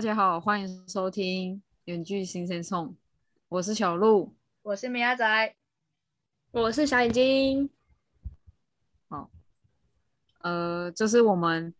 [0.00, 2.88] 大家好，欢迎收听《远距新鲜送》，
[3.50, 4.34] 我是小鹿。
[4.62, 5.54] 我是米亚仔，
[6.52, 7.68] 我是小眼睛。
[9.10, 9.30] 好
[10.40, 11.74] 呃，就是我们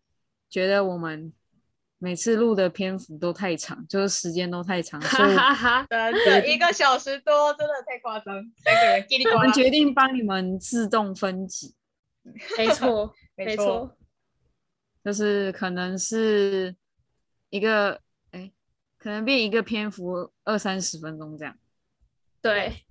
[0.51, 1.33] 觉得我们
[1.97, 11.73] 每次录的篇幅都太长，就是时间都太长， 所以哈哈哈，真的一个小时多，真的太夸张，三个人我们，决定帮你们自动分级，
[12.55, 13.97] 没错， 没没错，
[15.03, 16.75] 就是可能是
[17.49, 17.99] 一个，哎，
[19.01, 21.57] 可能变一个篇幅二三十分钟这样。
[22.41, 22.85] 对。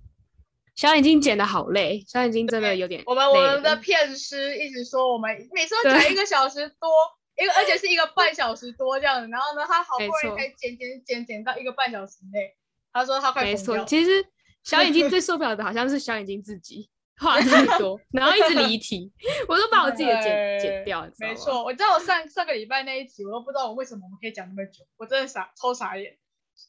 [0.73, 6.89] 小眼睛剪的好累，小眼睛真的有点我们我们的片师一直说我们每次都讲一个小时多，
[7.37, 12.55] 一个而且是一个半小时多这样子，然后呢，他好不容易才剪剪剪剪到一个半小时内，
[12.93, 13.83] 他说他快没错。
[13.85, 14.25] 其实
[14.63, 16.89] 小眼睛最受不了的好像是小眼睛自己
[17.21, 19.11] 话太多，然后一直离题，
[19.47, 21.39] 我都把我自己的剪剪掉，你知道吗没。
[21.39, 26.17] 错，我知道我上上个礼拜那一集，我都不知道我为什么我们可以讲那么久，我真的傻超傻眼，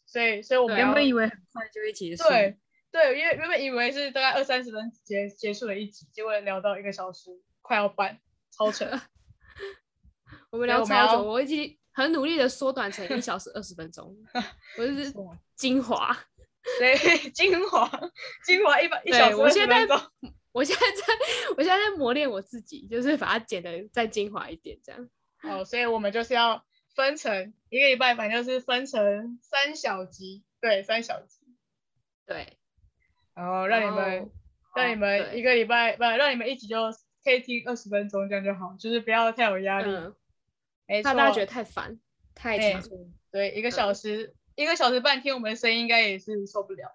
[0.07, 2.59] 所以所以我们原本以为很快就会结束，对
[2.91, 7.31] 对，因为原本以为是大概二三十分结结束了一集，结果聊到一个小时，
[7.63, 8.21] 快要半，
[8.57, 8.87] 超扯。
[10.51, 14.15] 我们聊所以我们要超久，我已经很努力的缩短成一小时二十分钟，
[14.79, 16.15] 我就是 错精华。
[16.79, 17.91] 所以精华
[18.45, 21.15] 精华一百一小时二十我现在分钟，我现在在，
[21.57, 25.11] 我现在在磨练我自己，就是把它剪的再精华一点，这样。
[25.43, 26.65] 哦，所以我们就是要
[26.95, 31.41] 分成一个礼拜，反正就是分成三小集，对，三小集，
[32.27, 32.59] 对，
[33.35, 34.31] 然后让你们
[34.77, 36.77] 让你们一个礼拜不让你们一起就
[37.25, 39.91] 可以听二十分钟，这样就好，就是不要太有压力。
[39.91, 40.15] 嗯，
[40.87, 41.99] 没错，怕大家觉得太烦，
[42.35, 42.83] 太哎长。
[43.31, 46.95] 对，一个嗯小时一个小时半听我们的声音，应该也是受不了。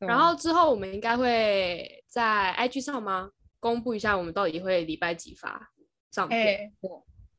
[0.00, 3.30] 然后之后我们应该会在 IG 上吗？
[3.58, 5.70] 公布一下我们到底会礼拜几发
[6.10, 6.40] 上片。
[6.40, 6.72] 哎，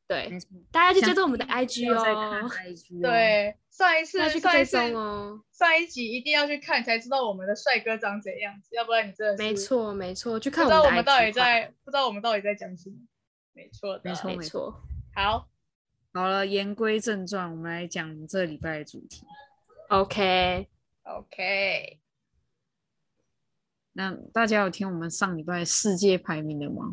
[0.06, 0.38] 对，
[0.70, 1.98] 大家去追想踪我们的 IG 哦，
[2.48, 5.42] IG 哦，对，上一次去追上一次踪哦。
[5.52, 12.96] 上一集一定要去看，才知道我们的帅哥长怎样子，要不然你真的是没，错，没错，去不看们的知道我们到底在不知道我们到底在讲什么。
[13.54, 14.80] 没错的，没错没错。
[15.14, 15.48] 好，
[16.12, 19.24] 好了，言归正传，我们来讲这礼拜的主题。
[19.88, 20.60] OK，OK，
[23.94, 26.92] 那大家有听我们上礼拜世界排名的吗？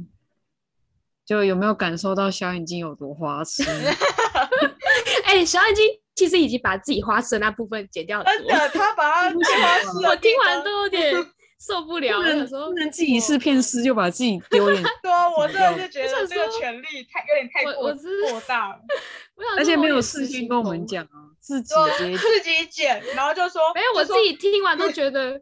[1.26, 3.64] 就有没有感受到小眼睛有多花痴？
[5.26, 11.14] 哎，小眼睛其实已经把自己花痴的那部分剪掉了，真的，他把他 花痴我听完都有点
[11.62, 12.18] 受不了。
[12.18, 18.80] 不能我想说不，能自己是骗师就把自己丢脸，对啊，我真的是觉得这个说权利太有点太过我我是过大了，
[19.58, 21.76] 而且没有事先跟我们讲啊，自己
[22.18, 25.40] 自己剪，然后就说没有，我自己听完都觉得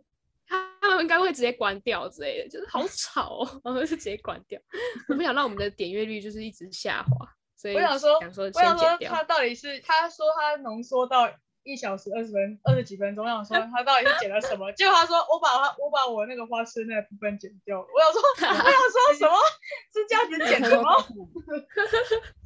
[0.47, 4.59] 他他们应该会直接关掉之类的，就是好吵哦，然后就直接关掉。
[5.09, 9.23] 我不想让我们的点阅率就是一直下滑，所以我想说想说我想说他。
[9.23, 11.29] 到底是他说他浓缩到
[11.63, 14.71] 一小时二十分二十几分钟，我想说 他到底是剪了什么？
[14.71, 17.87] 结果他说我把他我把我那个花痴那部分剪掉了。
[17.93, 19.35] 我想说 我想说什么
[19.91, 20.91] 是这样子剪的吗？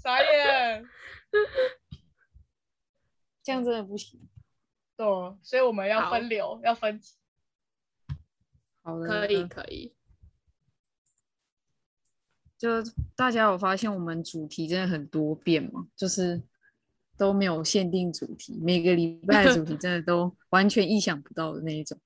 [0.02, 0.86] 傻眼。
[3.44, 4.20] 这样真的不行。
[4.98, 5.06] 对，
[5.44, 7.14] 所以我们要分流，要分级。
[8.84, 9.94] 好的，可以可以，
[12.58, 12.70] 就
[13.16, 15.88] 大家有发现我们主题真的很多变吗？
[15.96, 16.42] 就是
[17.18, 21.98] 都没有限定主题，每个礼拜的主题真的都 完全意想不到的那一种。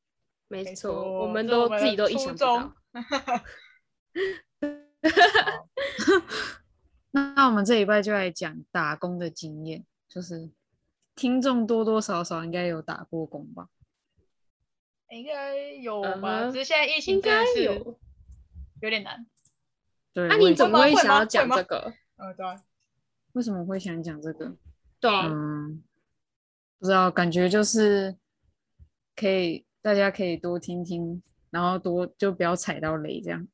[0.47, 2.73] 没没错，我们都自己都意想不到衷。
[7.11, 10.49] 那那我们这礼拜就来讲打工的经验，就是
[11.15, 13.69] 听众多多少少应该有打过工吧？
[15.17, 16.39] 应该有嗯吧？
[16.41, 17.99] 哼只是现在疫情应该真的是有。
[18.81, 19.25] 有点难。
[20.13, 21.93] 对，那、你怎么会想要讲这个？
[22.17, 22.61] 呃，对啊，
[23.33, 24.55] 为什么会想讲这个？
[24.99, 25.81] 对啊，嗯，
[26.79, 28.15] 不知道，感觉就是
[29.15, 33.47] 可以，大家可以多听听，然后多就不要踩到雷这样。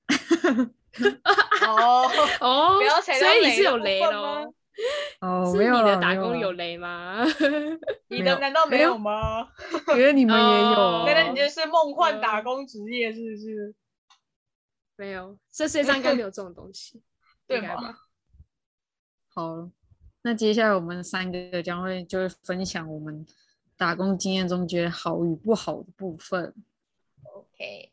[1.68, 2.10] 哦，
[2.42, 4.54] 哦不要踩到所以你是有雷喽？
[5.22, 7.24] 哦，是没有你的打工有雷吗？
[8.10, 9.48] 你的难道没没有有吗？
[9.94, 13.76] 觉得你们也有哦难道你就是梦幻嗯打工职业是不是？
[14.98, 17.02] 没有，这世界上应该没有这种东西，
[17.48, 17.98] 对吗？
[19.34, 19.70] 好，
[20.24, 23.26] 那接下来我们三个将会就会分享我们
[23.78, 26.54] 打工经验中觉得好与不好的部分。
[27.34, 27.92] OK，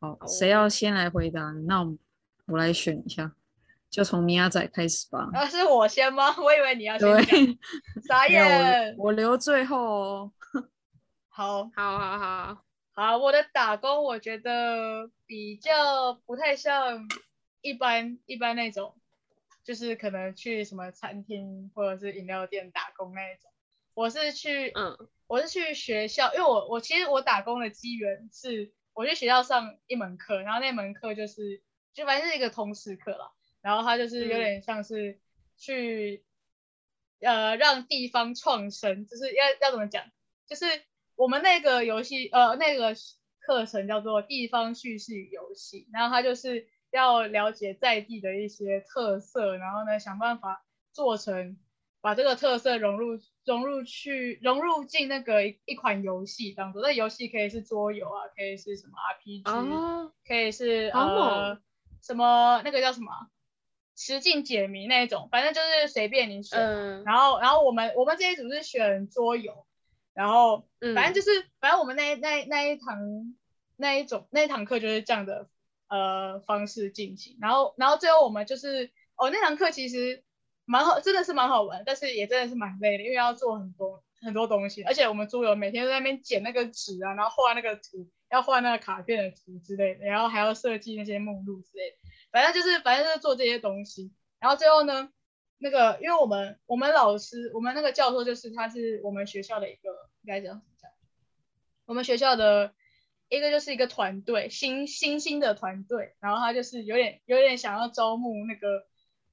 [0.00, 1.50] 好，谁要先来回答？
[1.66, 1.98] 那我们
[2.46, 3.34] 我来选一下，
[3.92, 5.28] 就从米亚仔开始吧。
[5.34, 6.34] 啊，是我先吗？
[6.40, 7.08] 我以为你要先
[8.08, 8.96] 傻眼。
[8.96, 10.32] 我我留最后哦。
[11.28, 17.06] 好好好好，好，我的打工我觉得比较不太像
[17.60, 18.96] 一般一般那种，
[19.62, 23.50] 就是可能去什么餐厅或者是饮料店打工那一种。
[23.94, 24.96] 我是去，嗯
[25.26, 31.62] 我是去学校，因为我我其实我打工的机缘是我去学校上一门课，然后那门课就是
[31.92, 33.30] 就反正是一个通识课啦，
[33.62, 34.38] 然后他就是有嗯。
[34.38, 35.18] 点像是
[35.56, 36.24] 去、
[37.20, 40.04] 呃让地方创生，就是要要怎么讲，
[40.46, 40.66] 就是
[41.14, 42.94] 我们那个游戏呃那个
[43.40, 51.56] 课程叫做地方叙事与游戏，然后他就是要了解在地的一些特色，然后呢想办法做成
[52.00, 56.82] 把这个特色融入融入去融入进那个一一款游戏当中。
[56.82, 61.14] 那游戏可以是桌游啊，可以是什么 RPG，、哦，可以是好猛。
[61.14, 61.62] 呃
[62.02, 63.30] 什么那个叫什么啊
[64.02, 66.58] 实境解谜那一种，反正就是随便你选。
[66.58, 67.04] 嗯。
[67.04, 69.66] 然后然后我们我们这一组是选桌游，
[70.14, 72.98] 然后嗯，反正就是，反正我们那那那一堂
[73.76, 75.48] 那一种那一堂课就是这样的
[75.88, 80.22] 呃方式进行，然后然后最后我们就是哦那堂课其实
[80.64, 91.96] 蛮好，真的是蛮好玩，但是也真的是蛮累的，因为要做很多很多东西，而且我们桌游每天都在那边剪那个纸啊，然后画那个图，要画那个卡片的图之类的，然后还要设计那些目录之类的，
[92.32, 95.10] 反正就是反正就是做这些东西，然后最后呢。
[95.64, 99.90] 那个，因为我们我们老师，我们那个教授就是他是我们学校的一个
[100.22, 100.90] 应该讲怎么讲，
[101.86, 102.74] 我们学校的
[103.28, 108.88] 一个就是一个团队，新新兴的团队，然后他就是有点有点想要招募那个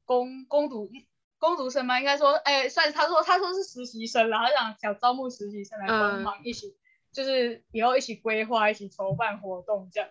[0.06, 0.92] 攻攻读
[1.40, 6.78] 攻读生嘛，应该说，哎，算他说他说是实习生然后想想招募实习生来帮嗯忙一起，
[7.12, 10.07] 就是以后一起规划、一起筹办活动这样。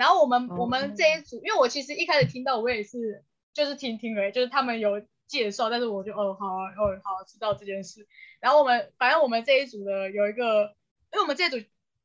[0.00, 8.08] 然后我们、我们这一组，因为我其实一开始听到我也是就是听听而已，就是他们有介绍，但是我就哦好啊哦好知道这件事。
[8.40, 10.74] 然后我们反正我们这一组的有一个，
[11.12, 11.58] 因为我们这一组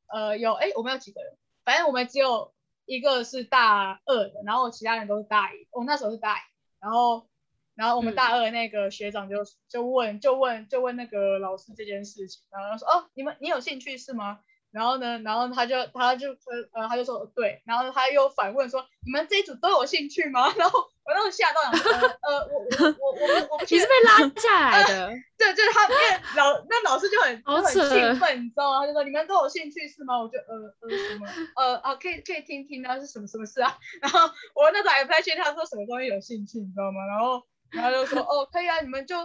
[0.08, 2.54] 呃有哎我们有几个人，反正我们只有
[2.86, 6.42] 一个是大二的，然后其他人都是大一，我那时候是大一，
[6.82, 7.30] 然后
[7.76, 9.38] 然后我们嗯大二那个学长就
[9.70, 14.42] 就问就问就问那个老师这件事情，然后他说哦你们你有兴趣是吗？
[14.76, 16.32] 然后呢，然后他就他就
[16.74, 20.54] 呃他就说对，然后他又反问说你们这一组都有兴趣吗？
[20.60, 28.80] 然后我当时候吓到了呃呃我我我我们我们你是被拉下 来的，对，就是他，因为老那老师就很就很兴奋，你知道吗？
[28.82, 30.20] 他就说你们都有兴趣是吗？
[30.20, 31.26] 我就呃呃什么
[31.56, 33.78] 呃啊可以可以听听啊是什么什么事啊？
[34.02, 34.20] 然后
[34.54, 37.06] 我那时候还不太确定他说什么东西有兴趣，你知道吗？
[37.08, 37.42] 然后
[37.72, 39.16] 然后就说哦可以啊，你们就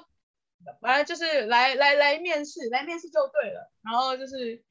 [0.81, 3.73] 反正就是来来来面试，来面试就对了。
[3.83, 4.63] 然后就是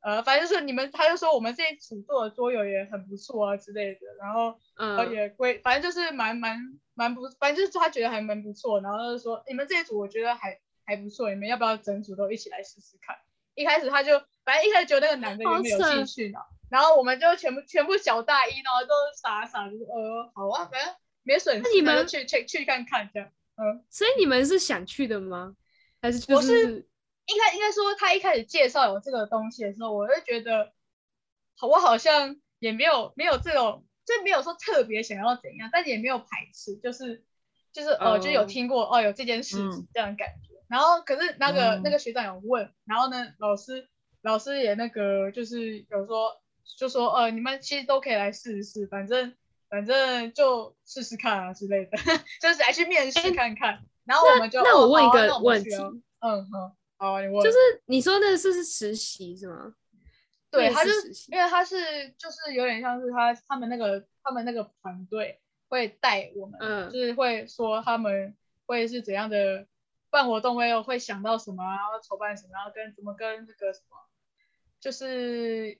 [0.00, 4.58] 呃反正就是你们，他就说我们这一组做的桌游也很不错啊之类的，然后。
[4.76, 6.58] 呃，嗯，也归，反正就是蛮蛮
[6.94, 13.14] 蛮不，反正就是他觉得还蛮不错，然后就说你们这一组我觉得还还不错，你们要不要整组都一起来试试看？
[13.54, 16.38] 一开始他就，反正一开始觉得那个男的好原本有扯兴趣呢，
[16.70, 20.94] 然后我们就全部全部小大一，然后都傻傻就是呃好啊，反正
[21.24, 25.54] 没损失，那你们去去去看看这样，嗯，所以你们是想去的吗？
[26.00, 26.88] 还是就我是是
[27.30, 30.72] 应该应该说他一开始介绍有这个东西的时候，我就觉得，
[31.56, 37.24] 好我好像也没有没有这种，就没有说特别想要怎样，但也没有排斥，就是
[37.72, 39.56] 就是呃，哦就有听过哦有这件事
[39.94, 40.50] 这样的感觉。
[40.68, 41.82] 然后可是那个、嗯。
[41.82, 43.88] 那个学长有问，然后呢老师
[44.22, 46.40] 老师也那个就是有说
[46.78, 49.34] 就说呃你们其实都可以来试试，反正
[49.68, 51.98] 反正就试试看啊之类的，
[52.40, 53.82] 就是来去面试哎看看。
[54.04, 57.42] 然后我们就哦那我问一个问题，去哦嗯嗯，好啊，你问。
[57.42, 59.74] 就是你说的是是实习是吗？
[60.50, 61.76] 对，他就试实习因为他是
[62.18, 69.66] 就是有点像是他他们那个他们那个团队会带我们，嗯就是会说他们会是怎样的
[70.10, 73.96] 办活动会会想到什么啊，然后筹办什么，然后跟怎么跟那个什么，
[74.78, 75.78] 就是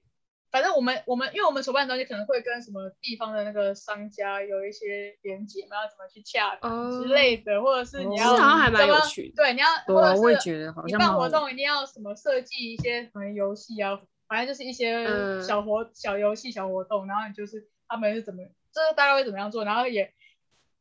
[0.51, 20.13] 反正我们我们因为我们筹办的东西可能会跟什么地方的那个商家有一些连接嘛，要怎么去洽谈之哦类的，或者是你哦要是好像还蛮怎么有趣的对，你要对啊，或者是我也觉得好你办活动一定要什么设计一些可能游戏啊，反正就是一些嗯小活、小游戏、小活动，然后你就是他们是怎么，就是大概会怎么样做，然后也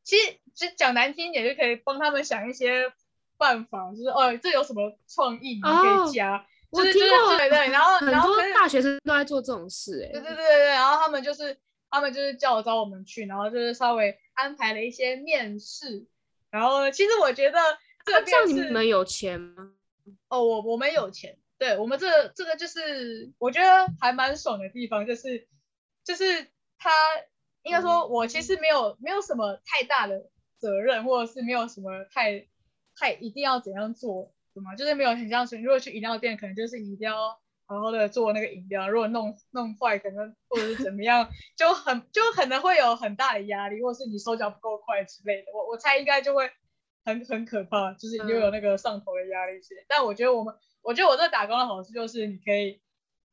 [0.03, 2.91] 其实其实讲难听一点，就可以帮他们想一些
[3.37, 11.57] 办法，就是哦，这有什么创意你们可哦以加，我听过对对，然后很多大学生都在做这种事、欸，对对对对对，然后他们就是
[11.89, 16.05] 他们就是叫我找我们去，然后就是稍微安排了一些面试，
[16.51, 17.59] 然后呢，其实我觉得
[18.05, 19.73] 这个那这样你们有钱吗？
[20.27, 25.47] 哦，我我们有钱，对我们这个这个就是我觉得还蛮爽的地方，就是
[26.03, 26.47] 就是
[26.77, 26.91] 他
[27.63, 32.47] 应该说，我其实没有没有什么太大的责任，或者是没有什么太
[32.95, 34.31] 太一定要怎样做，
[34.75, 37.15] 就是没有很像是如果去饮料店，可能就是你一定要
[37.65, 45.51] 好好的做那个饮料，如果弄弄坏，可能或者是怎么样，就很就可能会有很大的压力，或者是你手脚不够快之类的。
[45.53, 46.49] 我我猜应该就会
[47.05, 49.85] 很很可怕，就是又有那个上头的压力之类。
[49.87, 52.81] 但我觉得我们，我觉得我这打工的好处就是你可以，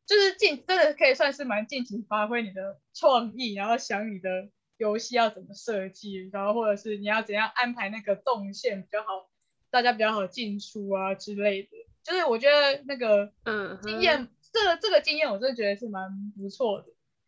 [0.06, 9.30] 就是尽真的可以算是蛮尽情发挥你的创意，然后想你的游戏要怎么设计，然后或者是你要怎样安排那个动线比较好，
[9.70, 11.68] 大家比较好进出啊之类的。
[12.02, 16.86] 就是我觉得那个嗯经验，这个这个经验我真的觉得是蛮不错的。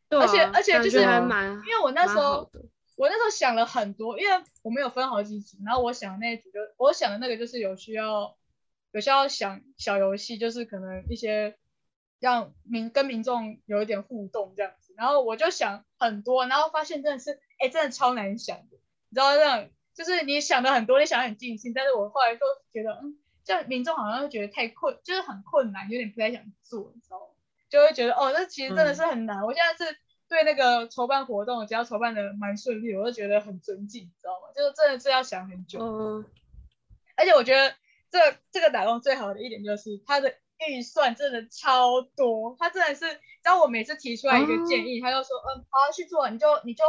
[0.08, 2.48] 对啊、而且而且就是还蛮，因为我那时候
[2.96, 8.36] 我那时候想了很多，因为我们有分好几组，然后我想那一组就我想的那个就是有需要
[8.92, 11.58] 有需要想小游戏，就是可能一些
[12.20, 18.78] 让民跟民众有一点互动这样子，然后我就想很多，然后发现真的是哎真的超难想的，
[19.10, 19.68] 你知道这样
[19.98, 22.40] 就是你想的很多，你想得很尽兴，但是我后来就
[22.72, 27.26] 觉得嗯，这样民众好像会觉得太困，就是很困难，有点不太想做，你知道吗？
[27.68, 29.44] 就会觉得哦，这其实真的是很难。
[29.44, 34.54] 我现在是对那个筹办活动，只要筹办的蛮顺利，我就觉得很尊敬，你知道吗？
[34.54, 35.80] 就是真的是要想很久。
[35.80, 36.24] 嗯，
[37.16, 37.74] 而且我觉得
[38.08, 38.18] 这
[38.52, 40.32] 这个打工最好的一点就是它的
[40.68, 46.84] 预算真的超多，它真的是，只要我每次提出来一个建议，他就说，嗯，好去做，你就你就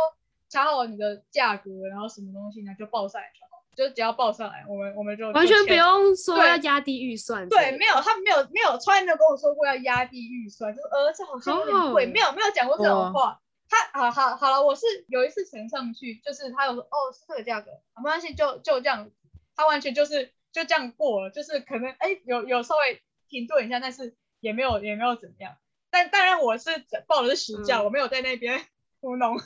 [0.50, 5.74] 查好你的价格，然后什么东西呢就报上来就好，就只要报上来，我们我们就完全不。
[5.74, 13.40] 用说对要压低预算之对，没有，他没有没有，从来没有跟我说过要压低预算，就是呃，这好像有点贵，哦没有没有讲过这种话。
[13.72, 19.12] 他好好好了，我是有一次呈上去，就是他有说哦是这个价格，没关系，就就这样，
[19.56, 25.56] 他完全就是就这样过了，就是可能哎有有稍微停顿一下，但是也没有也没有怎么样。
[25.92, 26.72] 但当然我是
[27.08, 28.60] 报的是实价，嗯我没有在那边
[29.02, 29.38] 糊弄，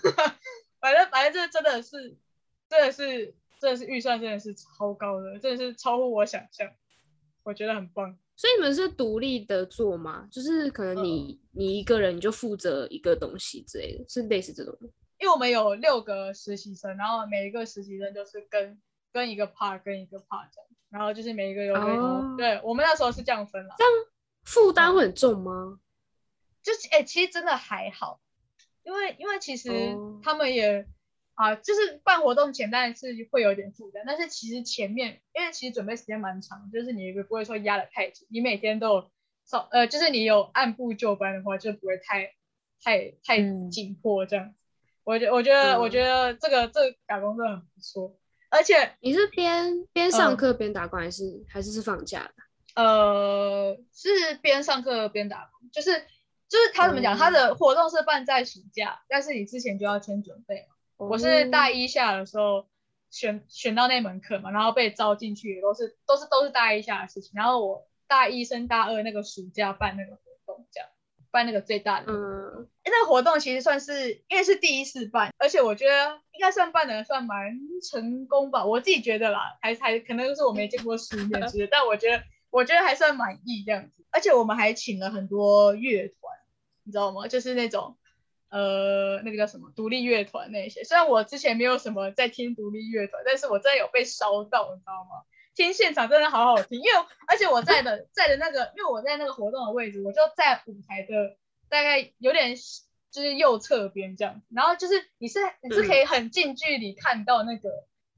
[0.83, 2.17] 反正反正这真的是
[2.67, 6.69] 真的是真的是预算真的是超高的，真的是超乎我想象，
[7.43, 8.13] 我觉得很棒。
[8.35, 10.27] 所以你们是独立的做吗？
[10.29, 14.77] 就是可能你、你一个人就负责一个东西之类的，是类似这种？
[15.19, 18.77] 因为我们有六个实习生，然后每一个实习生就是跟
[19.13, 23.73] 跟一个 part 跟一个 part 这样，然后就是每一个有个、哦对我们那时候是这样分了，
[24.43, 25.79] 负担会很重吗？
[26.61, 28.19] 就是哎、其实真的还好，
[28.83, 30.85] 因为因为其实哦他们也
[31.35, 39.11] 啊，就是办活动前当然是会有点负担，但是其实前面因为其实准备时间蛮长，就是你也不会说压得太紧，你每天都有
[39.45, 42.33] 少呃，就是你有按部就班的话，就不会太
[42.83, 44.53] 太太嗯紧迫这样。
[45.03, 48.15] 我觉我觉得、我嗯觉得这个这个打工真的很不错，
[48.49, 52.81] 而且你是边边上嗯课边打工，还是、还是是放假的？
[52.81, 55.91] 呃，是边上课边打工，就是
[56.53, 60.75] 就是他怎么讲，嗯他的活动是办在暑假，但是你之前就要先准备嘛。
[60.97, 62.67] 我是大一下的时候
[63.09, 67.31] 选选到那门课嘛，然后被招进去，也都是都是都是大一下的事情。
[67.33, 70.87] 然后我大一升大二那个暑假办那个活动，这样
[71.31, 72.13] 办那个最大的。
[72.13, 77.57] 嗯，欸那个活动其实算是因为是第一次办，而且我觉得应该算办的算蛮
[77.89, 84.05] 成功吧，我自己觉得啦，还还可能就是我没见过世面之类，但我觉得我觉得还算满意这样子。
[84.11, 86.37] 而且我们还请了很多乐团，
[86.83, 87.27] 你知道吗？
[87.27, 87.97] 就是那种
[88.49, 90.83] 呃那个叫什么独立乐团那些。
[90.83, 95.23] 虽然我之前没有什么在听独立乐团，但是我真的有被烧到，你知道吗？
[95.55, 96.91] 听现场真的好好听，因为
[97.27, 101.37] 而且我在的在的那个，因为我在那个活动的位置，我就在舞台的
[101.69, 102.55] 大概有点
[103.11, 107.69] 就是右侧边这样子，然后就是你是你是可以很近距离看到那个、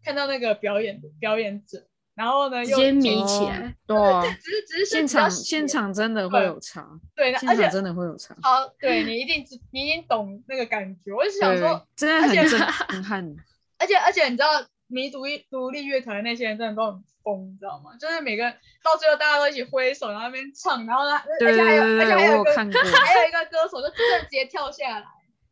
[0.01, 3.75] 看到那那个表演的表演者，然后呢又直接迷起来。
[3.85, 8.35] 对啊，只是只是现场现场真的会有差，对，现场真的会有差。
[8.41, 11.13] 好，对你一定你一定懂那个感觉。
[11.13, 13.35] 我就想说，，真的很 震撼。
[13.77, 14.47] 而且而且你知道，
[14.87, 17.91] 迷独立独立乐团的那些人真的都很疯，你知道吗？
[17.99, 18.49] 就是每个
[18.81, 22.51] 到最后大家都一起挥手，然后那边唱，然后呢，而对且还有而且还有一个。
[22.55, 25.05] 还有一个歌手就真的直接跳下来，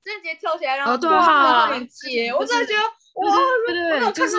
[0.04, 2.82] 真的直接跳下来，然后哦对然后面接，我真的觉得
[3.14, 4.38] 对对对，就是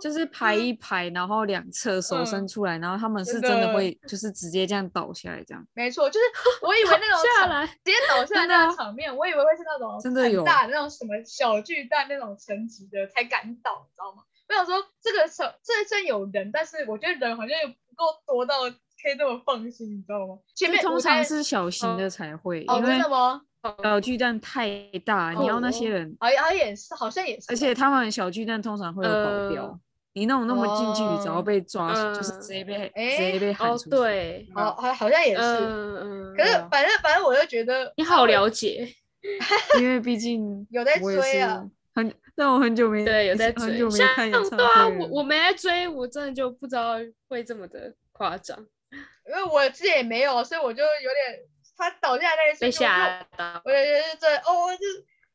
[0.00, 5.66] 就是排一排，然后两侧手伸嗯出来，然后他们是真的会就是直接这样倒下来这样。
[5.74, 6.26] 没错，就是
[6.62, 14.22] 我以为那种场下来，直接倒下来那种场面，我以为会是那种真的有大那种什么小巨蛋那种层级的才敢倒，你知道吗？
[14.48, 18.62] 我想说这个场这虽然有人，但是我觉得人好像又不够多到
[19.02, 20.38] 可以这么放心，你知道吗？
[20.54, 23.42] 前面通常是小型的才会，哦，真的吗？
[23.82, 24.68] 小巨蛋太
[25.04, 29.80] 大，你要那些哦人，好像也是，好像也是，而且他们小巨蛋通常会有保镖呃，
[30.14, 33.90] 你那种那么近距离，只要哦被抓，就是嗯直接被诶直接被喊哦出去。
[33.90, 35.42] 对，好好好像也是。
[35.42, 35.96] 嗯
[36.32, 36.36] 嗯。
[36.36, 38.88] 可是反正反正我就觉得你好了解，
[39.78, 41.62] 因为毕竟 有在追啊
[41.94, 43.90] 很，但我很久没对，有在追很久。
[43.90, 46.94] 没像看演唱对啊，我我没在追，我真的就不知道
[47.28, 48.58] 会这么的夸张，
[49.28, 51.38] 因为我自己也没有，所以我就有点
[51.80, 52.90] 他倒下来那一瞬间，
[53.64, 54.84] 我就觉得这哦，就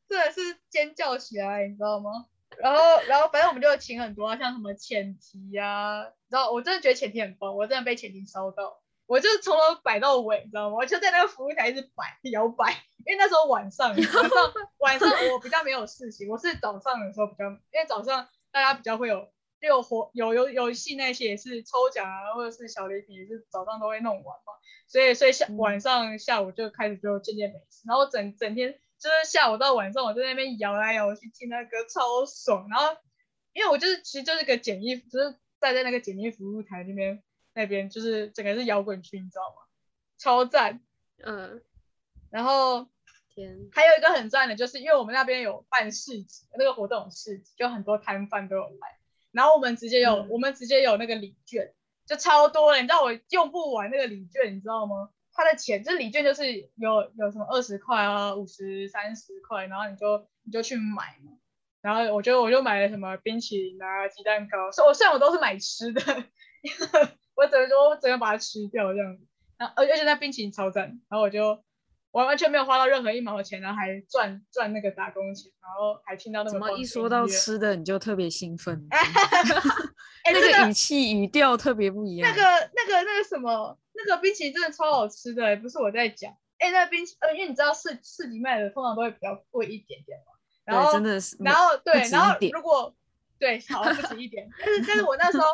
[0.08, 2.10] 真的是尖叫起来，你知道吗？
[2.58, 10.76] 然后然后反正我们就请很多啊，像什么前提呀、然后我真的觉得前提很棒，我真的被前提烧到，我就从头摆到尾，你知道吗？
[10.76, 12.70] 我就在那个服务台一直摆摇摆，
[13.04, 14.30] 因为那时候晚上晚上
[14.78, 19.28] 晚上我比较没有事情，我是早上的时候比较，因为早上大家比较会有。
[19.60, 24.52] 就有活有游游戏那些也是抽奖啊，或者是小礼品也是早上都会弄完嘛，
[24.88, 32.96] 所以所以下嗯晚上下午就开始就渐渐没事，然后整整天就是下午到晚上我在那边摇来摇去听那歌超爽，然后
[33.52, 37.22] 因为我就是其实就是个简易，就是站在那个简易服务台那边
[37.54, 39.62] 那边就是整个是摇滚区，你知道吗？
[40.18, 40.82] 超赞。
[41.24, 41.62] 嗯，
[42.30, 42.86] 然后
[43.34, 48.98] 天，还有一个很赞的，就是因为我们那边有办市集，那个活动有市集，就很多摊贩都有来，
[49.36, 51.74] 然后我们直接有、嗯我们直接有那个礼券，
[52.06, 55.10] 就超多了，你知道我用不完那个礼券，你知道吗？
[55.34, 61.32] 它的钱就是礼券，就是有有什么二十块啊、五十、三十块，然后你就你就去买嘛。
[61.82, 66.00] 然后我就我就买了什么冰淇淋啊、鸡蛋糕，所以我虽然我都是买吃的，
[67.36, 69.26] 我整个我整个把它吃掉这样子。
[69.58, 71.62] 然后而而且那冰淇淋超赞，然后我就
[72.12, 78.86] 完完全没有花到任何一毛钱，然后还赚赚那个打工钱，然后还听到那怎么么一说到，吃的你就特别兴奋？
[78.90, 82.28] 哎，那个语气语调特别不一样。
[82.28, 82.42] 那个
[82.74, 86.32] 那个那个什么，那个冰淇淋真的超好吃的，不是我在讲。
[86.58, 90.32] 哎，那个冰淇，呃，因为你知道市市集卖的通常都会比较贵一点点嘛，
[90.64, 92.94] 然后，真的是，然后对，然后如果
[93.38, 95.46] 对好不止一点，但是但是我那时候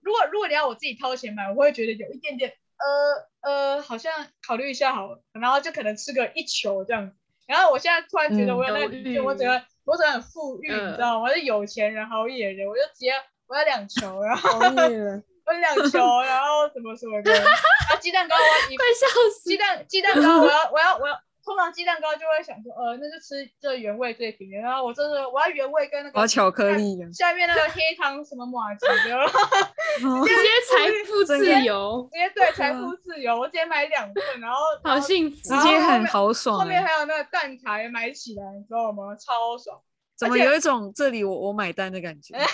[0.00, 4.12] 如果如果你要我自己掏钱买，我会觉得有一点点呃呃，好像
[4.46, 7.16] 考虑一下好了，然后就可能吃个一球这样子。
[7.46, 11.22] 然后我现在突然觉得嗯我有那个犹礼券，我豫整个我整个很富裕，嗯你知道吗？
[11.22, 13.12] 我是有钱人好野人，我就直接
[13.46, 14.60] 我要两球，然后。
[15.44, 17.42] 我两球，然后什么什么的， 然
[17.90, 19.56] 后鸡蛋糕我要一快笑死鸡！
[19.56, 29.16] 蛋鸡蛋糕，我要我要我要，通常鸡蛋糕就会想说，呃，那就吃这原味最平的，然后我这是我要原味跟那个我要巧克力的，下面那个黑糖什么马吉的，
[30.08, 36.64] 哦直接财富自由，直接对财富自由，我直接买两份，然后好幸福直接很豪爽后。
[36.66, 39.14] 面还有那个蛋挞也买起来，你知道吗？
[39.16, 39.80] 超爽。
[40.14, 42.32] 怎么有一种这里我我买单的感觉？
[42.38, 42.46] 但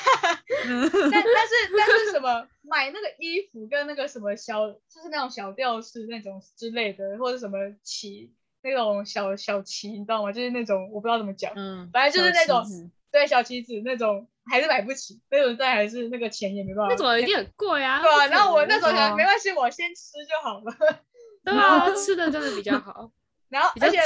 [0.70, 8.32] 但是但是什么买那个衣服跟那个什么小，就是那种小吊饰那种之类的，或者什么旗
[8.68, 10.32] 那种小小旗，你知道吗？
[10.32, 16.94] 就是那种我不知道怎么讲，嗯，反正就是那种小对小旗子那种还是买不起，那种但还是那个钱也没办法。
[16.94, 18.00] 那种一定很贵啊。
[18.02, 20.72] 对啊，然后我那能时候想哦没关系，我先吃就好了。
[21.44, 23.10] 对啊，吃的真的比较好，
[23.48, 23.98] 然后而且。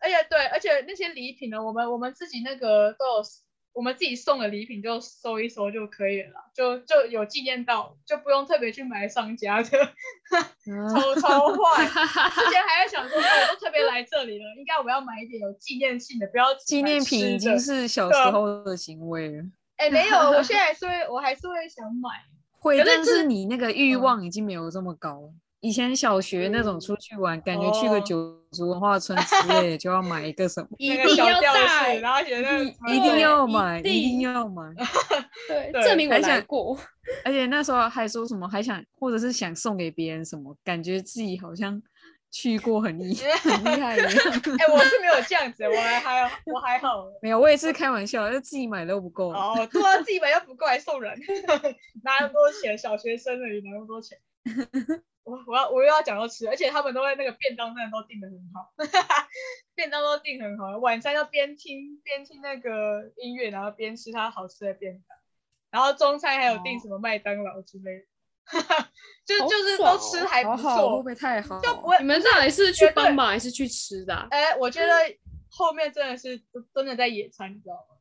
[0.00, 3.22] 而且对，而且那些礼品呢，我们我们自己那个都有，
[3.78, 9.70] 我们自己送的礼品就收一收就可以了，就就有纪念到，就不用特别去买商家的，
[10.66, 11.86] 嗯超超 坏。
[11.86, 19.44] 之前还在想说，哦我都特别来这里了，应该我要买一点有纪念性的，不要纪念品已经是小时候的行为了。
[19.76, 22.10] 哎没有，我现在还是会， 我还是会想买。
[22.58, 25.30] 会，可是就是但是你那个欲嗯望已经没有这么高了。
[25.60, 28.16] 以前小学那种出去玩，感觉去个哦九
[28.52, 34.72] 族文化村之类的，就要买一个什么，一个定要小吊，带，然后写那个一一定要买，一定定要买。
[35.48, 36.78] 对，证明我想来过。
[37.24, 41.82] 而且那时候还说什么，还想或者是想送给别人什么，感觉自己好像
[42.30, 44.10] 去过很厉 很厉害一样。
[44.58, 47.04] 哎、我是没有这样子，我还还我还好。
[47.20, 49.32] 没有，我也是开玩笑，就自己买都不够。
[49.32, 51.18] 哦，对啊，自己买又不够还送人，
[52.04, 54.16] 拿那么多钱，小学生而已，拿那么多钱。
[55.28, 58.72] 我我要我又要讲到吃，而且他们都会那个便当真的都订的很好，
[59.74, 65.18] 便当都订很好，晚餐要边听边听那个音乐，然后边吃它好吃的便当，
[65.70, 68.06] 然后中餐还有订哦什么麦当劳之类的，
[69.26, 71.60] 就好就是都吃还不错不，会太好？
[71.60, 74.26] 就不会你们到底是去帮忙还是去吃的啊？
[74.30, 74.92] 哎、我觉得
[75.50, 76.40] 后面真的是
[76.74, 77.97] 真的在野餐，你知道吗？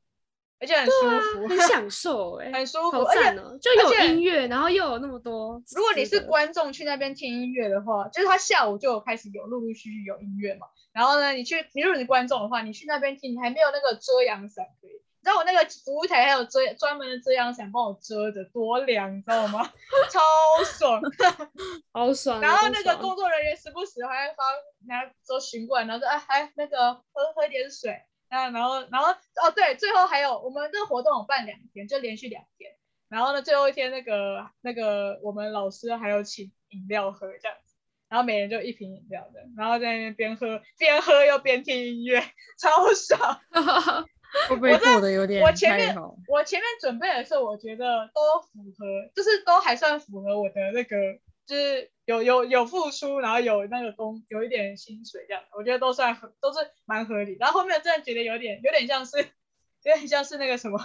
[0.60, 0.92] 而且很舒
[1.34, 3.58] 服，很享 受哎，很舒服，好而且赞哦！
[3.62, 5.62] 就有音乐，然后又有那么多。
[5.76, 10.68] 如果你是观众去那边听音乐的话，就是他下午就有开始有陆陆续续有音乐嘛。
[10.94, 14.92] 然后呢，你去，你如果你是观众的话，你去那边听，你还没有那个遮阳伞可以。
[15.20, 19.62] 你知道我那个服务台还有遮专门的遮阳伞帮我遮着，多凉，你知道吗？
[20.10, 20.20] 超
[20.64, 21.02] 爽。
[21.94, 22.42] 好爽啊。
[22.42, 24.44] 然后那个工作人员时不时还会发
[24.88, 27.94] 拿走巡过来，然后说哎，还那个喝喝点水。
[28.30, 32.72] 啊，然后然后哦对，最后还有我们这个活动有办两天，就连续两天。
[33.10, 37.76] 然后呢，最后一天那个那个我们老师还有请饮料喝这样子，
[38.10, 42.22] 然后每人就一瓶饮料的，然后在那边边喝边喝又边听音乐，
[42.60, 43.40] 超爽。
[44.50, 45.96] 会不会过得有点我前面？
[46.28, 48.86] 我前面准备的时候，我觉得都符合，
[49.16, 50.98] 就是都还算符合我的那个，
[51.46, 57.36] 就是有有有付出，然后有那个工，有一点薪水这样，我觉得都算合，都是蛮合理。
[57.38, 60.80] 然后后面真的觉得有点有点像是，有点像是那个什么，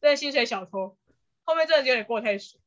[0.00, 0.96] 真的薪水小偷，
[1.42, 2.60] 后面真的有点过太水。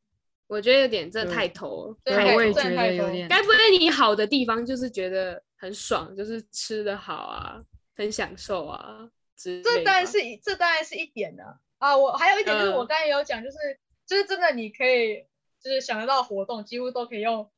[0.47, 1.97] 我觉得有点真的太头了。
[2.04, 3.28] 对太对，我也觉。
[3.30, 7.63] 该不会你好的地方就是觉得很爽，就是吃的好啊，
[7.95, 11.95] 很享受啊这当然是一这当然是一点的啊。
[11.95, 13.58] 我还有一点就是我嗯刚才有讲，就是、
[14.06, 15.26] 就是真的你可以
[15.63, 17.50] 就是想得到活动，几乎都可以用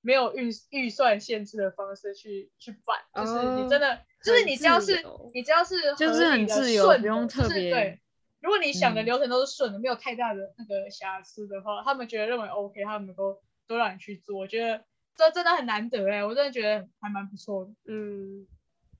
[0.00, 8.00] 没有预预算限制的方式去去办，就是你真的、就是你只要是你只要是就是很自由不用特别就是对。
[8.40, 14.38] 如果你想的嗯流程都是顺的，没有太大的那个瑕疵的话，他们觉得认为 OK，他们都都让你去做。
[14.38, 14.84] 我觉得
[15.16, 17.72] 这真的很难得哎，我真的觉得还蛮不错的。
[17.86, 18.46] 嗯，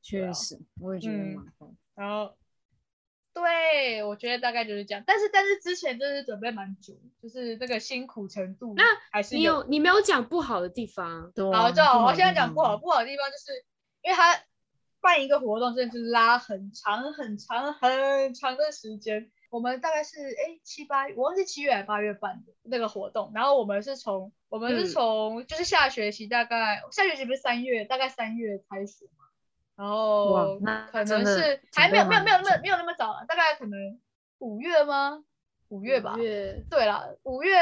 [0.02, 1.72] 确实，我也觉得嗯蛮好。
[1.94, 2.36] 然后，
[3.34, 5.04] 对我觉得大概就是这样。
[5.06, 12.04] 但是但是之前真是准备蛮久，就是那个辛苦程度，那还是你有你没有讲不好的地方，对啊好，就好。
[12.06, 13.64] 我现在讲不好，不好的地方就是，
[14.02, 14.40] 因为他
[15.00, 19.30] 办一个活动，真的是拉很长很长很长的时间。
[19.50, 23.32] 我们大概是哎七八，我忘记七月还是八月办的那个活动。
[23.34, 29.24] 然后我们是从我们是嗯从、就是下学期大概下学期不是三月，大概三月开始嘛。
[29.78, 33.78] 然后那可能是还没有没有没有没有那么没有那么早了，大概可能
[34.38, 35.22] 五月吗？
[35.68, 36.16] 五月吧。
[36.18, 37.52] 月对了，五月。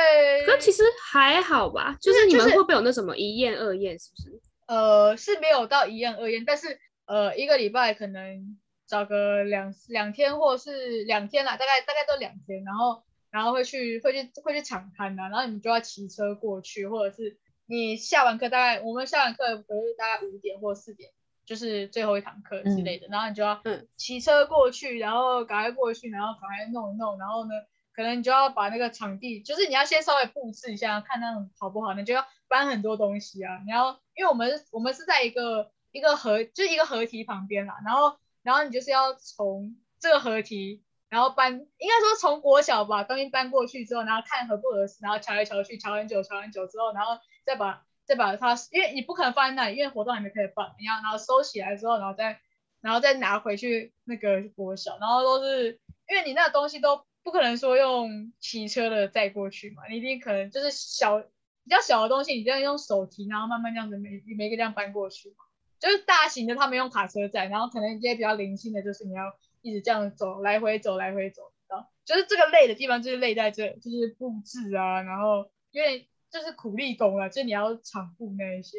[0.47, 4.41] 可其实还好吧，就就是是你们就是会不会有那什么一验二验，是不是？
[4.67, 21.11] 呃，是没有到一验二验，但是呃，一个礼拜可能找个两两天或是两天啦，大概大概都两天，然后然后会去会去会去抢滩呐、然后你们就要骑车过去，或者是你下完课大概我们下完课不是大概五点或四点，
[21.47, 27.51] 就是最后一堂课之类的，然后你就要嗯骑车过去，然后赶快过去，然后赶快弄一弄，然后呢，
[27.95, 33.63] 可能你就要把那个场地，就是你要先稍微布置一下，看那种好不好，你就要搬很多东西啊。
[33.65, 52.41] 你要，因为我们我们是在一个一个河，就是一个河堤旁边啦，然后然后你就是要从这个河堤，然后搬，应该说从国小把东西搬过去之后，然后看合不合适，然后瞧来瞧去，瞧很久，瞧很久之后，然后再把再把它，因为你不可能放在那里，因为活动还没开始办，你要然后收起来之后，然后再
[52.81, 65.45] 然后再拿回去那个国小，然后都是因为你那个东西都不可能说用骑车的载过去嘛，你一定可能就是小比较小的东西，你这样用手提，然后慢慢这样子每每个这样搬过去嘛。
[65.79, 71.91] 就是大型的他们用卡车载，然后可能一些比较零星的，就是你要一直这样走，来回走，来回走，知道？
[72.05, 78.79] 就是这个累的地方就是累在这，就是布置啊，然后因为就是苦力工啊，就你要场布那一些，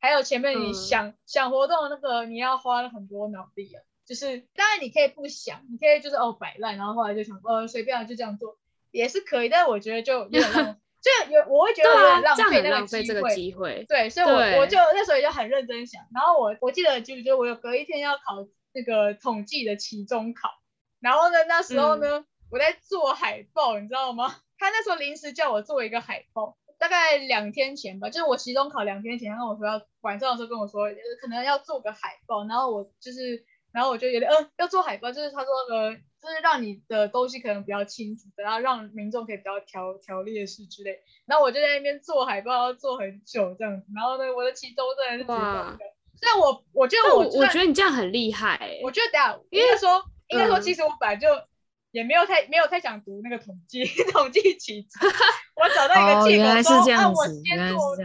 [0.00, 3.82] 还有前面你嗯想、想活动那个，你要花了很多脑力啊。
[4.04, 8.56] 就是当然你可以不想，你可以就是哦摆烂，然后后来就想呃随便就这样做
[8.90, 13.34] 也是可以，但我觉得就有点浪， 就有我会觉得有啊点，浪费那个机会。
[13.34, 13.84] 机会。
[13.86, 20.48] 对，所以我我就那时候也就很认真想，然后我我记得就就我有隔一天要考那个统计的期中考，
[21.00, 24.36] 然后呢那时候呢、我在做海报，你知道吗？
[24.56, 41.00] 他那时候临时叫我做一个海报，大概两天前吧，就是我期中考两天前，他跟我说要晚上的时候跟我说，呃可能要做个海报，然后我就是，然后我就有点，呃，要做海报，就是他说，呃，就是让你的东西可能比较清楚，然后让民众可以比较条条列式之类。
[41.26, 43.86] 然后我就在那边做海报，要做很久这样子。
[43.94, 45.76] 然后呢，我的期中真的是哇，
[46.16, 51.28] 虽然我我觉得我我觉得你这样很厉害欸，我觉得等下应该说，应该说，嗯其实我本来就
[51.98, 53.84] 也没有太没有太想读那个统计
[54.14, 55.10] 统计期中，
[55.56, 58.04] 我找到一个借口说，啊，来是这样我先做做，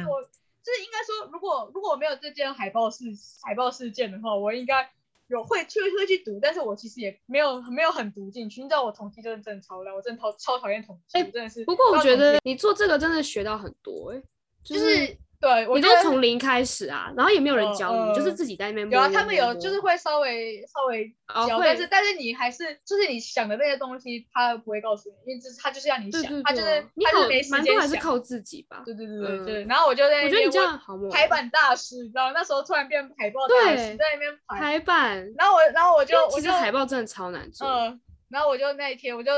[0.63, 3.05] 就是应该说，如果如果我没有这件海报事
[3.43, 4.89] 海报事件的话，我应该
[5.27, 8.63] 有会去会去读，但是我其实也没有没有很读进去。
[8.63, 11.63] 你知道我统计真的真的超烂，我真的超超讨厌统计，哎真的是。
[11.65, 14.21] 不过我觉得你做这个真的学到很多哎，
[14.63, 21.13] 就计就是对，我你都觉得从零开始啊，然后也没有人呃教你，就是呃自己在那边有啊，他们有就是会稍微稍微
[21.47, 27.81] 教，但是但是你还是就是你想的那些东西，他不会告诉你，因为这是他就是要你想，对对他就是，你好他就是没时蛮多间。
[27.81, 28.83] 还是靠自己吧。
[28.85, 32.31] 对对对对嗯对，然后我就在那边我觉得你这我样好猛哦，排版大师，你知道？
[32.31, 37.67] 那时候突然变海报大师，在那边排，排版，然后我然后我就其实我就海报真的超难做。
[37.67, 39.31] 嗯，然后我就那一天我就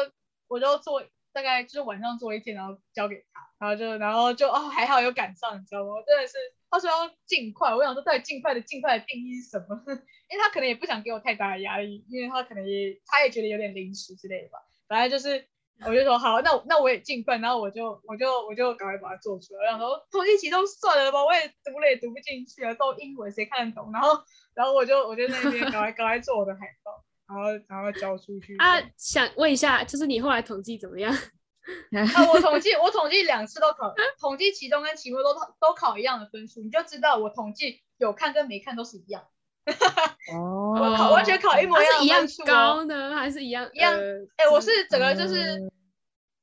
[0.48, 1.02] 我就做
[1.36, 5.89] 大概就是晚上做一天，然后交给他，然后就然后就哦还好有赶上，你知道吗？
[5.91, 6.38] 我真的是
[6.71, 9.76] 他说要尽快，我想说到底尽快的尽快的定义什么？
[10.32, 14.60] 因为他可能也不想给我太大的压力，因为他可能也他也觉得有点临时之类的吧。
[14.88, 15.45] 反正就是
[15.86, 19.65] 我就说好，那那我也尽快，然后我就我就我就赶快把它做出来。
[19.65, 23.91] 然后说统计期中算了吧，我也读了也读不进去啊，都英文谁看得懂？
[23.91, 31.11] 然后然后我就我就那边赶快赶快做我的海报，然后然后交出去啊，想问一下，就是你后来统计怎么样？
[32.15, 39.23] 啊，我统计我统计两次都考，统计期中跟期末都考都考一样的分数，你就知道我统计有看跟没看都是一样，
[40.31, 43.67] 哦，我考完全考一模是一样一样高呢，还是一样？
[43.73, 43.99] 一样呃
[44.38, 45.71] 哎、我是整个就是嗯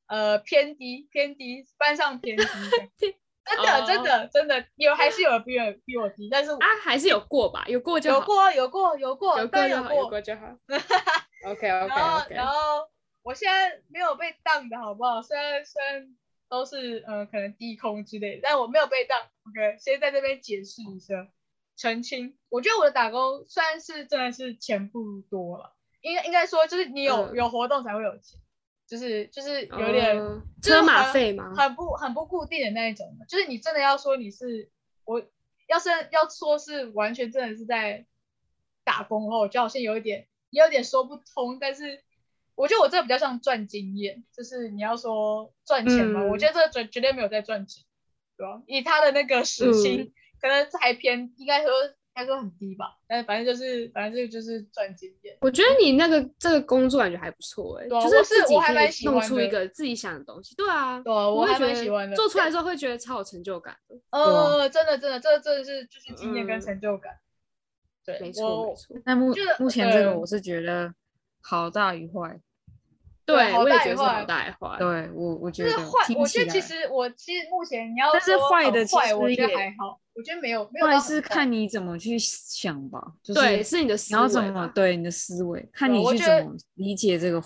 [0.09, 2.43] 呃偏低偏低，班上偏低。
[3.45, 10.47] 真的哦真的真的有还是有人比我比我低，但是啊，还是有过吧，有过就好，有过有过有过有过就好， 有过就好。
[11.45, 12.55] OK OK OK，然后
[13.23, 15.21] 我现在没有被当的好不好？
[15.23, 16.17] 虽然虽然
[16.49, 19.21] 都是呃可能低空之类的，但我没有被当。
[19.21, 21.27] OK，先在这边解释一下，
[21.77, 22.39] 澄清。
[22.49, 28.39] 我觉得我的打工虽然是真的是钱不多了，应该应该说就是你有、嗯有活动才会有钱，
[28.93, 30.15] 就是就是有点、
[30.63, 31.55] 车马很费吗？
[31.57, 34.69] 很不很不固定的那一种的，就是你真的要说你是
[35.07, 35.23] 我，
[35.67, 38.05] 要是要说是完全真的是在
[38.85, 41.59] 打工的话，我觉得好像有一点也有点说不通。
[41.59, 42.03] 但是
[42.55, 47.83] 我觉得我这个比较像赚经验，就是你要说赚钱嘛，嗯我觉得这个绝绝对没有在赚钱，
[48.37, 48.63] 对吧？
[48.67, 55.37] 以他的那个时薪，嗯可能还偏，应该说应该说很低吧，但是反正就是反正这个就是赚经验。
[55.41, 60.55] 我觉得你那个这个工作感觉还不错哎、就是自己还蛮可以弄出喜欢的一个自己想的东西。
[60.55, 63.97] 对啊，对啊我还会觉得蛮喜欢的做出来之后会觉得超有成就感的。
[64.11, 67.13] 呃，真的真的，这真的是就是经验跟嗯成就感。
[68.05, 70.93] 对，没错没错，但目就目前这个我是觉得
[71.41, 72.41] 好大于坏。
[73.25, 74.79] 对好我也觉得是好大坏。
[74.79, 84.19] 对我我觉得坏，我觉得其实我其实目前你要但是说坏的其坏，我觉得还好，我觉得没有没有坏到很坏是看你怎么去想吧，就是对，是你的思维。
[84.19, 87.41] 然后怎么对你的思维，看你去怎么理解这个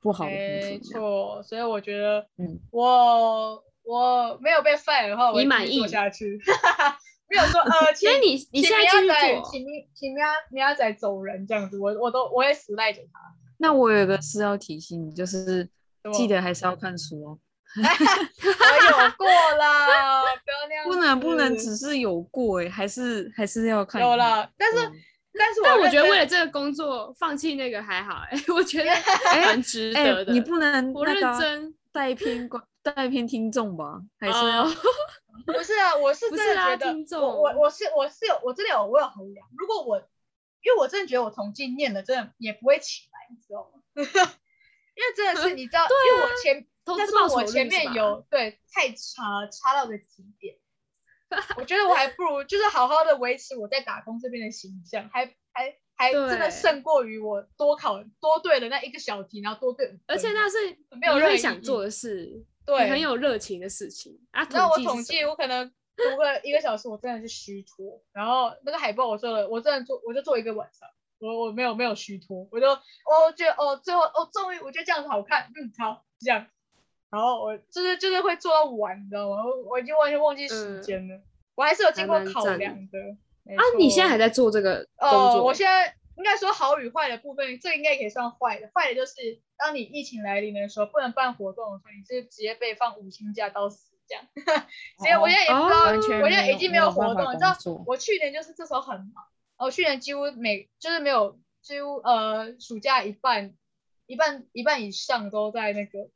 [0.00, 6.38] 不好的部没错，所以我觉得嗯，我我没有被 fire 的话，你满意继续做下去，
[7.30, 13.20] 没有说呃， 请所以你你现在继续请明请明明仔仔走人这样子，我我都我也死赖着他。
[13.64, 15.66] 那我有一个事要提醒你，就是
[16.12, 17.38] 记得还是要看书哦，
[17.80, 19.26] 我有过
[19.58, 24.02] 啦，不要那样，不能不能只是有过哎，还是还是要看。
[24.02, 24.16] 有。
[24.16, 24.92] 了，但是嗯。
[25.36, 28.88] 但是但我觉得为了这个工作放弃那个还好哎、 我觉得
[29.32, 30.32] 哎蛮值哎得的。
[30.32, 34.70] 你不能我认真，带偏观带偏听众吧，还是要哦
[35.44, 40.00] 不是啊，我是不是啊真的觉得，听众我我我是我是有我真的有我有衡量，如果我
[40.64, 43.82] 因为我真的觉得我统计念了真的也不会起来，你知道吗？
[44.96, 50.56] 因为真的是你知道， 因为我前但是我前面有对太差了差到个极点，
[51.56, 60.56] 我觉得我还不如就是好好的维持我在打工这边的形象，还还还真的对胜过于我多考多对了那一个小题，然后多对，而且那是
[61.00, 64.46] 没有任何想做的事，对很有热情的事情啊。
[64.50, 68.00] 那我计统计，我可能读个一个小时，我真的是虚脱。
[68.12, 70.88] 然后那个海报我做了，我真的做，我就做一个晚上，
[71.20, 76.46] 我我没有没有虚脱，我就我觉得哦最后哦终于我觉得这样子好看，嗯好这样，
[77.10, 79.44] 然后我就是就是会做到晚，你知道吗？
[79.44, 81.20] 我我已经完全忘记时嗯间了，
[81.54, 82.98] 我还是有经过考量的。
[83.56, 85.44] 啊，你现在还在做这个工哦，作？
[85.44, 88.70] 我现在应该说好与坏的部分，这应该也可以算坏的。
[88.74, 89.12] 坏的就是
[89.58, 94.24] 当你疫情来临的时候，不能办活动的时候，你是直接被放五星假到死这样。
[94.98, 97.32] 所以我现在也不知道，哦我现在已经没有活动。
[97.32, 99.24] 你知道，我去年就是这时候很忙，
[99.58, 103.54] 我去年几乎每就是没有几乎呃暑假一半
[104.06, 106.10] 一半一半以上都在那个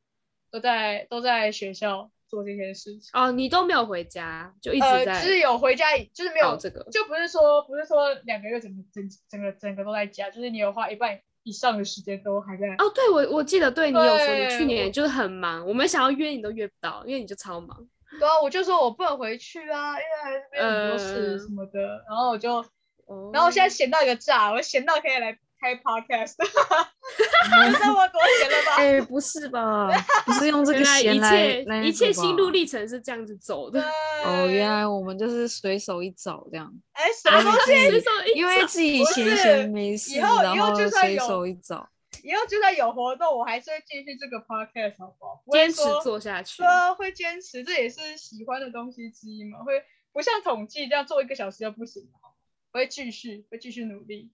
[0.51, 3.09] 都在都在学校做这些事情。
[3.13, 6.83] 哦，你都没有回家，就一直呃，在就是有回家，就是没有这个。
[6.91, 12.67] 就不是说不是说两个月整个整整个整个都在家，就是你有花一半以上的时间都还在。
[12.77, 17.75] 哦，对，我我记得对你有说你去年就是很忙，我们想要约你都约不到，因为你就超忙。
[18.19, 21.79] 对啊，我就说我不能回去啊，因为还是没有很多事呃什么的。
[22.07, 22.55] 然后我就，
[23.05, 28.75] 哦然后我现在闲到一个炸，我闲到可以来开 podcast，你知道我多钱了吧？
[28.77, 29.89] 哎，不是吧？
[30.25, 33.83] 不是用这个钱来一切一切心路历程是这样子走的。
[34.25, 37.89] 哦，原来我们就是随手一找这样，哎，什么东西？
[37.89, 41.89] 随手一因为自己闲闲没事，以后以后然后就算有随手一找。
[42.23, 45.41] 以后就算有活动，我还是会继续这个 podcast，好不好？
[45.51, 46.65] 坚持做下去对。
[46.67, 49.59] 啊，会坚持，这也是喜欢的东西之一嘛。
[49.63, 52.19] 会不像统计这样做一个小时就不行了，
[52.73, 54.31] 我会继续，会继续努力，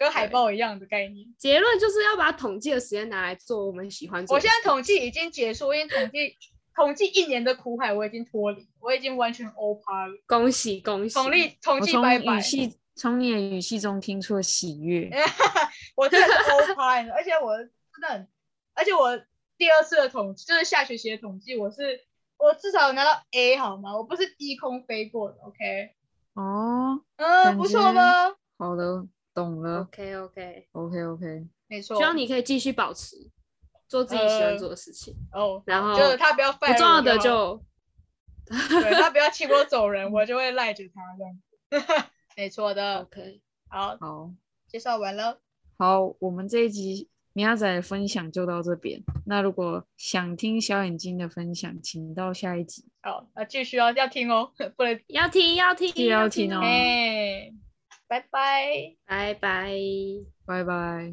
[0.00, 1.26] 跟海对报一样的概念。
[1.36, 4.50] 结论就是要把统计的时间拿来做我们喜欢做我现。
[4.50, 6.36] 在统计已经结束，因为统计
[6.74, 10.14] 统计一年的苦海我已经脱离，我已经完全 o 趴了。
[10.26, 11.14] 恭喜恭喜！
[11.14, 15.10] 统计统计拜拜语，气从你的语气中听出了喜悦。
[15.94, 18.28] 我真的是 o 趴了，而且我真的很，
[18.72, 19.14] 而且我
[19.58, 22.00] 第二次的统计就是下学期的统计，我是
[22.38, 23.94] 我至少有拿到 A 好吗？
[23.94, 25.90] 我不是低空飞过的，OK？
[26.32, 28.34] 哦，嗯，不错觉吧？
[28.56, 29.80] 好的，懂了。
[29.80, 31.96] OK OK，OK OK，没错。
[31.96, 33.16] 希望你可以继续保持
[33.88, 37.62] 做自己喜欢呃做的事情，哦，然后就是他不要不重要的就
[38.46, 41.24] 对他不要请我走人， 我就会赖着他这
[41.84, 42.10] 样。
[42.36, 43.40] 没错的，OK。
[43.68, 44.32] 好，好
[44.68, 45.40] 介绍完了。
[45.78, 49.00] 好，我们这一集米亚仔的分享就到这边。
[49.26, 52.84] 那如果想听小眼睛的分享，请到下一集。
[53.02, 57.52] 好，那继续哦要听哦， 不能要听要听要听哦哎，
[58.10, 58.66] 拜拜。
[59.06, 59.70] 拜拜。
[60.44, 61.12] 拜拜。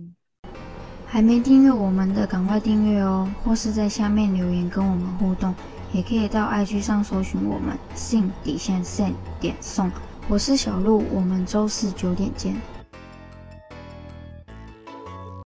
[1.06, 3.32] 还没订阅我们的，赶快订阅哦！
[3.44, 5.54] 或是在下面留言跟我们互动，
[5.94, 9.92] 也可以到 IG 上搜寻我们 sing 底线 sen 点送。
[10.28, 12.56] 我是小鹿，我们周四九点见。